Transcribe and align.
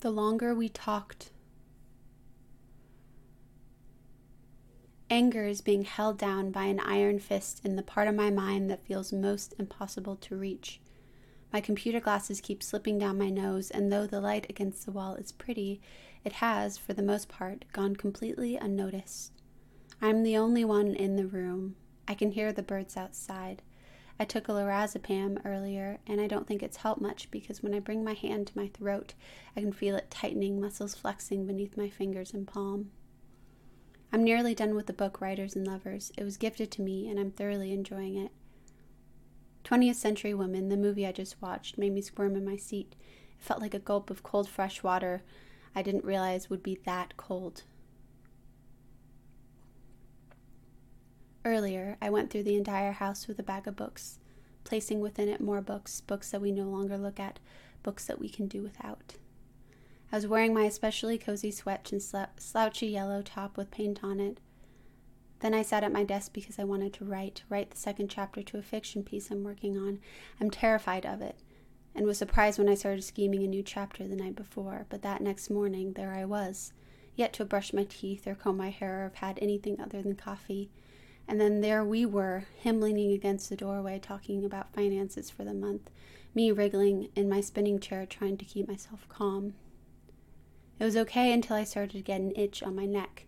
The 0.00 0.10
longer 0.10 0.54
we 0.54 0.68
talked, 0.68 1.32
anger 5.10 5.44
is 5.44 5.60
being 5.60 5.82
held 5.82 6.18
down 6.18 6.52
by 6.52 6.64
an 6.64 6.78
iron 6.78 7.18
fist 7.18 7.62
in 7.64 7.74
the 7.74 7.82
part 7.82 8.06
of 8.06 8.14
my 8.14 8.30
mind 8.30 8.70
that 8.70 8.86
feels 8.86 9.12
most 9.12 9.54
impossible 9.58 10.14
to 10.16 10.36
reach. 10.36 10.80
My 11.52 11.60
computer 11.60 11.98
glasses 11.98 12.40
keep 12.40 12.62
slipping 12.62 12.98
down 12.98 13.18
my 13.18 13.28
nose, 13.28 13.72
and 13.72 13.90
though 13.90 14.06
the 14.06 14.20
light 14.20 14.46
against 14.48 14.84
the 14.84 14.92
wall 14.92 15.16
is 15.16 15.32
pretty, 15.32 15.80
it 16.24 16.34
has, 16.34 16.78
for 16.78 16.92
the 16.92 17.02
most 17.02 17.28
part, 17.28 17.64
gone 17.72 17.96
completely 17.96 18.54
unnoticed. 18.54 19.32
I'm 20.00 20.22
the 20.22 20.36
only 20.36 20.64
one 20.64 20.94
in 20.94 21.16
the 21.16 21.26
room. 21.26 21.74
I 22.06 22.14
can 22.14 22.30
hear 22.30 22.52
the 22.52 22.62
birds 22.62 22.96
outside. 22.96 23.62
I 24.20 24.24
took 24.24 24.48
a 24.48 24.52
lorazepam 24.52 25.40
earlier, 25.44 25.98
and 26.06 26.20
I 26.20 26.26
don't 26.26 26.46
think 26.46 26.62
it's 26.62 26.78
helped 26.78 27.00
much 27.00 27.30
because 27.30 27.62
when 27.62 27.74
I 27.74 27.78
bring 27.78 28.02
my 28.02 28.14
hand 28.14 28.48
to 28.48 28.58
my 28.58 28.68
throat, 28.68 29.14
I 29.56 29.60
can 29.60 29.72
feel 29.72 29.94
it 29.94 30.10
tightening, 30.10 30.60
muscles 30.60 30.94
flexing 30.94 31.46
beneath 31.46 31.76
my 31.76 31.88
fingers 31.88 32.32
and 32.32 32.46
palm. 32.46 32.90
I'm 34.12 34.24
nearly 34.24 34.54
done 34.54 34.74
with 34.74 34.86
the 34.86 34.92
book 34.92 35.20
Writers 35.20 35.54
and 35.54 35.66
Lovers. 35.66 36.10
It 36.16 36.24
was 36.24 36.36
gifted 36.36 36.70
to 36.72 36.82
me, 36.82 37.08
and 37.08 37.20
I'm 37.20 37.30
thoroughly 37.30 37.72
enjoying 37.72 38.16
it. 38.16 38.32
20th 39.64 39.96
Century 39.96 40.34
Women, 40.34 40.68
the 40.68 40.76
movie 40.76 41.06
I 41.06 41.12
just 41.12 41.40
watched, 41.42 41.78
made 41.78 41.92
me 41.92 42.00
squirm 42.00 42.34
in 42.34 42.44
my 42.44 42.56
seat. 42.56 42.96
It 43.38 43.44
felt 43.44 43.60
like 43.60 43.74
a 43.74 43.78
gulp 43.78 44.10
of 44.10 44.22
cold, 44.22 44.48
fresh 44.48 44.82
water 44.82 45.22
I 45.74 45.82
didn't 45.82 46.04
realize 46.04 46.50
would 46.50 46.62
be 46.62 46.78
that 46.86 47.16
cold. 47.16 47.62
Earlier, 51.48 51.96
I 52.02 52.10
went 52.10 52.28
through 52.28 52.42
the 52.42 52.56
entire 52.56 52.92
house 52.92 53.26
with 53.26 53.38
a 53.38 53.42
bag 53.42 53.66
of 53.66 53.74
books, 53.74 54.18
placing 54.64 55.00
within 55.00 55.30
it 55.30 55.40
more 55.40 55.62
books, 55.62 56.02
books 56.02 56.30
that 56.30 56.42
we 56.42 56.52
no 56.52 56.64
longer 56.64 56.98
look 56.98 57.18
at, 57.18 57.38
books 57.82 58.04
that 58.04 58.20
we 58.20 58.28
can 58.28 58.48
do 58.48 58.60
without. 58.60 59.14
I 60.12 60.16
was 60.16 60.26
wearing 60.26 60.52
my 60.52 60.64
especially 60.64 61.16
cozy 61.16 61.50
sweat 61.50 61.90
and 61.90 62.02
slouchy 62.02 62.88
yellow 62.88 63.22
top 63.22 63.56
with 63.56 63.70
paint 63.70 64.04
on 64.04 64.20
it. 64.20 64.40
Then 65.40 65.54
I 65.54 65.62
sat 65.62 65.82
at 65.82 65.90
my 65.90 66.04
desk 66.04 66.34
because 66.34 66.58
I 66.58 66.64
wanted 66.64 66.92
to 66.92 67.06
write, 67.06 67.44
write 67.48 67.70
the 67.70 67.78
second 67.78 68.08
chapter 68.08 68.42
to 68.42 68.58
a 68.58 68.62
fiction 68.62 69.02
piece 69.02 69.30
I'm 69.30 69.42
working 69.42 69.78
on. 69.78 70.00
I'm 70.38 70.50
terrified 70.50 71.06
of 71.06 71.22
it, 71.22 71.38
and 71.94 72.04
was 72.04 72.18
surprised 72.18 72.58
when 72.58 72.68
I 72.68 72.74
started 72.74 73.04
scheming 73.04 73.42
a 73.42 73.46
new 73.46 73.62
chapter 73.62 74.06
the 74.06 74.16
night 74.16 74.36
before, 74.36 74.84
but 74.90 75.00
that 75.00 75.22
next 75.22 75.48
morning 75.48 75.94
there 75.94 76.12
I 76.12 76.26
was, 76.26 76.74
yet 77.16 77.32
to 77.32 77.46
brushed 77.46 77.72
my 77.72 77.84
teeth 77.84 78.26
or 78.26 78.34
comb 78.34 78.58
my 78.58 78.68
hair 78.68 79.00
or 79.00 79.02
have 79.04 79.14
had 79.14 79.38
anything 79.40 79.80
other 79.80 80.02
than 80.02 80.14
coffee. 80.14 80.68
And 81.30 81.38
then 81.38 81.60
there 81.60 81.84
we 81.84 82.06
were, 82.06 82.46
him 82.56 82.80
leaning 82.80 83.12
against 83.12 83.50
the 83.50 83.56
doorway 83.56 83.98
talking 83.98 84.46
about 84.46 84.72
finances 84.72 85.28
for 85.28 85.44
the 85.44 85.52
month, 85.52 85.90
me 86.34 86.50
wriggling 86.50 87.10
in 87.14 87.28
my 87.28 87.42
spinning 87.42 87.78
chair 87.78 88.06
trying 88.06 88.38
to 88.38 88.46
keep 88.46 88.66
myself 88.66 89.06
calm. 89.10 89.52
It 90.80 90.84
was 90.84 90.96
okay 90.96 91.30
until 91.32 91.56
I 91.56 91.64
started 91.64 91.92
to 91.92 92.02
get 92.02 92.22
an 92.22 92.32
itch 92.34 92.62
on 92.62 92.74
my 92.74 92.86
neck, 92.86 93.26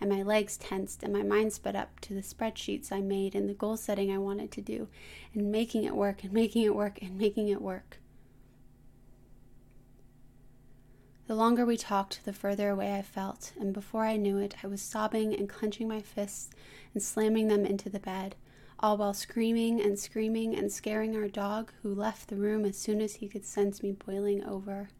and 0.00 0.08
my 0.08 0.22
legs 0.22 0.56
tensed, 0.56 1.02
and 1.02 1.12
my 1.12 1.22
mind 1.22 1.52
sped 1.52 1.76
up 1.76 2.00
to 2.00 2.14
the 2.14 2.22
spreadsheets 2.22 2.90
I 2.90 3.00
made 3.00 3.34
and 3.34 3.48
the 3.48 3.54
goal 3.54 3.76
setting 3.76 4.10
I 4.10 4.18
wanted 4.18 4.50
to 4.52 4.62
do, 4.62 4.88
and 5.34 5.52
making 5.52 5.84
it 5.84 5.94
work, 5.94 6.24
and 6.24 6.32
making 6.32 6.62
it 6.62 6.74
work, 6.74 7.02
and 7.02 7.18
making 7.18 7.48
it 7.48 7.60
work. 7.60 7.98
The 11.32 11.38
longer 11.38 11.64
we 11.64 11.78
talked, 11.78 12.26
the 12.26 12.32
further 12.34 12.68
away 12.68 12.94
I 12.94 13.00
felt, 13.00 13.54
and 13.58 13.72
before 13.72 14.04
I 14.04 14.18
knew 14.18 14.36
it, 14.36 14.56
I 14.62 14.66
was 14.66 14.82
sobbing 14.82 15.34
and 15.34 15.48
clenching 15.48 15.88
my 15.88 16.02
fists 16.02 16.50
and 16.92 17.02
slamming 17.02 17.48
them 17.48 17.64
into 17.64 17.88
the 17.88 17.98
bed, 17.98 18.36
all 18.80 18.98
while 18.98 19.14
screaming 19.14 19.80
and 19.80 19.98
screaming 19.98 20.54
and 20.54 20.70
scaring 20.70 21.16
our 21.16 21.28
dog, 21.28 21.72
who 21.82 21.94
left 21.94 22.28
the 22.28 22.36
room 22.36 22.66
as 22.66 22.76
soon 22.76 23.00
as 23.00 23.14
he 23.14 23.28
could 23.30 23.46
sense 23.46 23.82
me 23.82 23.92
boiling 23.92 24.44
over. 24.44 24.90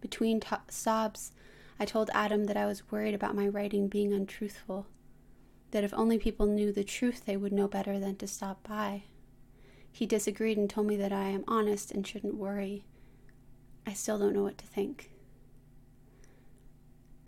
Between 0.00 0.40
to- 0.40 0.62
sobs, 0.70 1.32
I 1.78 1.84
told 1.84 2.08
Adam 2.14 2.44
that 2.44 2.56
I 2.56 2.64
was 2.64 2.90
worried 2.90 3.14
about 3.14 3.36
my 3.36 3.46
writing 3.46 3.88
being 3.88 4.14
untruthful, 4.14 4.86
that 5.72 5.84
if 5.84 5.92
only 5.92 6.16
people 6.16 6.46
knew 6.46 6.72
the 6.72 6.82
truth, 6.82 7.26
they 7.26 7.36
would 7.36 7.52
know 7.52 7.68
better 7.68 7.98
than 7.98 8.16
to 8.16 8.26
stop 8.26 8.66
by. 8.66 9.02
He 9.92 10.06
disagreed 10.06 10.56
and 10.56 10.70
told 10.70 10.86
me 10.86 10.96
that 10.96 11.12
I 11.12 11.28
am 11.28 11.44
honest 11.46 11.92
and 11.92 12.06
shouldn't 12.06 12.36
worry. 12.36 12.84
I 13.86 13.92
still 13.92 14.18
don't 14.18 14.32
know 14.32 14.44
what 14.44 14.56
to 14.56 14.66
think. 14.66 15.10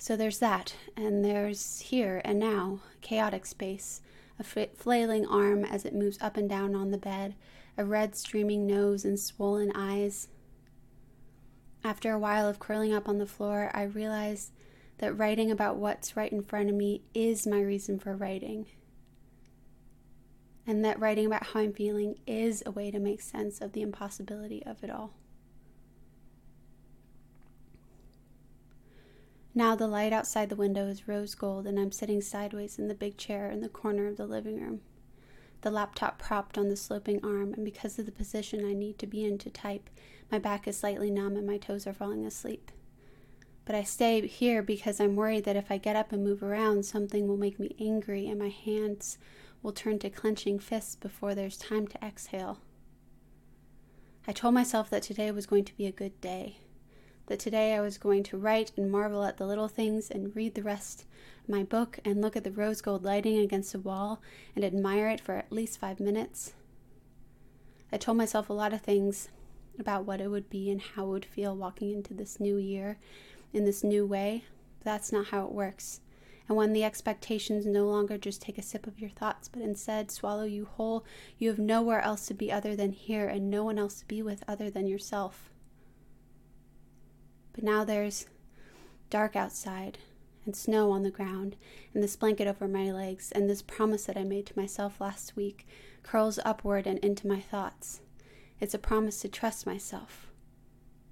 So 0.00 0.16
there's 0.16 0.38
that, 0.38 0.76
and 0.96 1.22
there's 1.22 1.80
here 1.80 2.22
and 2.24 2.38
now, 2.38 2.80
chaotic 3.02 3.44
space, 3.44 4.00
a 4.38 4.42
flailing 4.42 5.26
arm 5.26 5.62
as 5.62 5.84
it 5.84 5.94
moves 5.94 6.16
up 6.22 6.38
and 6.38 6.48
down 6.48 6.74
on 6.74 6.90
the 6.90 6.96
bed, 6.96 7.34
a 7.76 7.84
red 7.84 8.16
streaming 8.16 8.66
nose 8.66 9.04
and 9.04 9.20
swollen 9.20 9.70
eyes. 9.74 10.28
After 11.84 12.12
a 12.12 12.18
while 12.18 12.48
of 12.48 12.58
curling 12.58 12.94
up 12.94 13.10
on 13.10 13.18
the 13.18 13.26
floor, 13.26 13.70
I 13.74 13.82
realize 13.82 14.52
that 14.98 15.18
writing 15.18 15.50
about 15.50 15.76
what's 15.76 16.16
right 16.16 16.32
in 16.32 16.44
front 16.44 16.70
of 16.70 16.74
me 16.74 17.02
is 17.12 17.46
my 17.46 17.60
reason 17.60 17.98
for 17.98 18.16
writing. 18.16 18.68
And 20.66 20.82
that 20.82 20.98
writing 20.98 21.26
about 21.26 21.48
how 21.48 21.60
I'm 21.60 21.74
feeling 21.74 22.14
is 22.26 22.62
a 22.64 22.70
way 22.70 22.90
to 22.90 22.98
make 22.98 23.20
sense 23.20 23.60
of 23.60 23.72
the 23.72 23.82
impossibility 23.82 24.64
of 24.64 24.82
it 24.82 24.88
all. 24.88 25.12
Now 29.54 29.74
the 29.74 29.88
light 29.88 30.12
outside 30.12 30.48
the 30.48 30.56
window 30.56 30.86
is 30.86 31.08
rose 31.08 31.34
gold, 31.34 31.66
and 31.66 31.78
I'm 31.78 31.92
sitting 31.92 32.20
sideways 32.20 32.78
in 32.78 32.88
the 32.88 32.94
big 32.94 33.16
chair 33.16 33.50
in 33.50 33.60
the 33.60 33.68
corner 33.68 34.06
of 34.06 34.16
the 34.16 34.26
living 34.26 34.60
room, 34.60 34.80
the 35.62 35.70
laptop 35.70 36.18
propped 36.18 36.56
on 36.56 36.68
the 36.68 36.76
sloping 36.76 37.22
arm, 37.24 37.52
and 37.52 37.64
because 37.64 37.98
of 37.98 38.06
the 38.06 38.12
position 38.12 38.64
I 38.64 38.72
need 38.72 38.98
to 38.98 39.06
be 39.06 39.24
in 39.24 39.38
to 39.38 39.50
type, 39.50 39.90
my 40.30 40.38
back 40.38 40.66
is 40.66 40.78
slightly 40.78 41.10
numb 41.10 41.36
and 41.36 41.46
my 41.46 41.58
toes 41.58 41.86
are 41.86 41.92
falling 41.92 42.24
asleep. 42.24 42.70
But 43.64 43.74
I 43.74 43.82
stay 43.82 44.26
here 44.26 44.62
because 44.62 45.00
I'm 45.00 45.16
worried 45.16 45.44
that 45.44 45.56
if 45.56 45.70
I 45.70 45.76
get 45.76 45.96
up 45.96 46.12
and 46.12 46.24
move 46.24 46.42
around, 46.42 46.86
something 46.86 47.28
will 47.28 47.36
make 47.36 47.60
me 47.60 47.76
angry 47.78 48.26
and 48.26 48.38
my 48.38 48.48
hands 48.48 49.18
will 49.62 49.72
turn 49.72 49.98
to 49.98 50.10
clenching 50.10 50.58
fists 50.58 50.96
before 50.96 51.34
there's 51.34 51.58
time 51.58 51.86
to 51.88 52.02
exhale. 52.04 52.60
I 54.26 54.32
told 54.32 54.54
myself 54.54 54.88
that 54.90 55.02
today 55.02 55.30
was 55.30 55.46
going 55.46 55.64
to 55.66 55.76
be 55.76 55.86
a 55.86 55.92
good 55.92 56.18
day 56.20 56.58
that 57.30 57.38
today 57.38 57.74
I 57.74 57.80
was 57.80 57.96
going 57.96 58.24
to 58.24 58.36
write 58.36 58.72
and 58.76 58.90
marvel 58.90 59.22
at 59.22 59.36
the 59.36 59.46
little 59.46 59.68
things 59.68 60.10
and 60.10 60.34
read 60.34 60.56
the 60.56 60.64
rest 60.64 61.04
of 61.44 61.48
my 61.48 61.62
book 61.62 62.00
and 62.04 62.20
look 62.20 62.34
at 62.34 62.42
the 62.42 62.50
rose 62.50 62.80
gold 62.80 63.04
lighting 63.04 63.38
against 63.38 63.70
the 63.70 63.78
wall 63.78 64.20
and 64.56 64.64
admire 64.64 65.06
it 65.06 65.20
for 65.20 65.36
at 65.36 65.52
least 65.52 65.78
five 65.78 66.00
minutes. 66.00 66.54
I 67.92 67.98
told 67.98 68.18
myself 68.18 68.50
a 68.50 68.52
lot 68.52 68.72
of 68.72 68.80
things 68.80 69.28
about 69.78 70.06
what 70.06 70.20
it 70.20 70.26
would 70.26 70.50
be 70.50 70.72
and 70.72 70.82
how 70.82 71.04
it 71.04 71.10
would 71.10 71.24
feel 71.24 71.54
walking 71.54 71.92
into 71.92 72.14
this 72.14 72.40
new 72.40 72.56
year 72.56 72.98
in 73.52 73.64
this 73.64 73.84
new 73.84 74.04
way. 74.04 74.42
But 74.80 74.86
that's 74.86 75.12
not 75.12 75.26
how 75.28 75.44
it 75.44 75.52
works. 75.52 76.00
And 76.48 76.56
when 76.56 76.72
the 76.72 76.82
expectations 76.82 77.64
no 77.64 77.86
longer 77.86 78.18
just 78.18 78.42
take 78.42 78.58
a 78.58 78.62
sip 78.62 78.88
of 78.88 78.98
your 78.98 79.10
thoughts, 79.10 79.46
but 79.46 79.62
instead 79.62 80.10
swallow 80.10 80.42
you 80.42 80.64
whole, 80.64 81.04
you 81.38 81.48
have 81.48 81.60
nowhere 81.60 82.00
else 82.00 82.26
to 82.26 82.34
be 82.34 82.50
other 82.50 82.74
than 82.74 82.90
here 82.90 83.28
and 83.28 83.48
no 83.48 83.62
one 83.62 83.78
else 83.78 84.00
to 84.00 84.06
be 84.06 84.20
with 84.20 84.42
other 84.48 84.68
than 84.68 84.88
yourself. 84.88 85.50
But 87.60 87.66
now 87.66 87.84
there's 87.84 88.24
dark 89.10 89.36
outside 89.36 89.98
and 90.46 90.56
snow 90.56 90.90
on 90.92 91.02
the 91.02 91.10
ground 91.10 91.56
and 91.92 92.02
this 92.02 92.16
blanket 92.16 92.48
over 92.48 92.66
my 92.66 92.90
legs 92.90 93.30
and 93.32 93.50
this 93.50 93.60
promise 93.60 94.06
that 94.06 94.16
I 94.16 94.24
made 94.24 94.46
to 94.46 94.58
myself 94.58 94.98
last 94.98 95.36
week 95.36 95.68
curls 96.02 96.38
upward 96.42 96.86
and 96.86 96.98
into 97.00 97.26
my 97.26 97.38
thoughts. 97.38 98.00
It's 98.60 98.72
a 98.72 98.78
promise 98.78 99.20
to 99.20 99.28
trust 99.28 99.66
myself. 99.66 100.30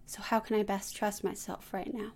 So, 0.06 0.22
how 0.22 0.40
can 0.40 0.56
I 0.56 0.62
best 0.62 0.96
trust 0.96 1.22
myself 1.22 1.74
right 1.74 1.92
now? 1.92 2.12